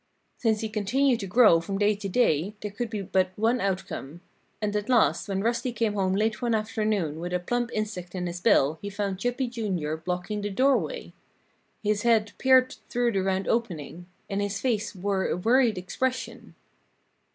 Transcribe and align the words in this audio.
Since 0.39 0.61
he 0.61 0.69
continued 0.69 1.19
to 1.19 1.27
grow 1.27 1.59
from 1.61 1.77
day 1.77 1.93
to 1.95 2.09
day 2.09 2.55
there 2.61 2.71
could 2.71 2.89
be 2.89 3.03
but 3.03 3.29
one 3.35 3.61
outcome. 3.61 4.21
And 4.59 4.75
at 4.75 4.89
last 4.89 5.27
when 5.27 5.43
Rusty 5.43 5.71
came 5.71 5.93
home 5.93 6.15
late 6.15 6.41
one 6.41 6.55
afternoon 6.55 7.19
with 7.19 7.33
a 7.33 7.39
plump 7.39 7.69
insect 7.71 8.15
in 8.15 8.25
his 8.25 8.41
bill 8.41 8.79
he 8.81 8.89
found 8.89 9.19
Chippy, 9.19 9.45
Jr., 9.45 9.93
blocking 9.97 10.41
the 10.41 10.49
doorway. 10.49 11.13
His 11.83 12.01
head 12.01 12.31
peered 12.39 12.77
through 12.89 13.11
the 13.11 13.21
round 13.21 13.47
opening. 13.47 14.07
And 14.27 14.41
his 14.41 14.59
face 14.59 14.95
wore 14.95 15.27
a 15.27 15.37
worried 15.37 15.77
expression. 15.77 16.55